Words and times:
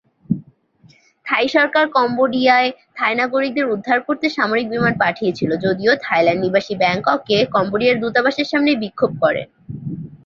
থাই 1.25 1.45
সরকার 1.47 1.85
কম্বোডিয়ায় 1.97 2.69
থাই 2.97 3.13
নাগরিকদের 3.15 3.65
উদ্ধার 3.65 3.99
করতে 4.07 4.25
সামরিক 4.29 4.67
বিমান 4.69 4.93
পাঠিয়েছিল 4.99 5.51
যদিও, 5.65 5.91
থাইল্যান্ড 6.05 6.41
নিবাসী 6.41 6.73
ব্যাংককে 6.75 7.37
কম্বোডিয়ার 7.55 8.01
দূতাবাসের 8.01 8.47
সামনে 8.51 8.71
বিক্ষোভ 8.83 9.11
করেন। 9.23 9.47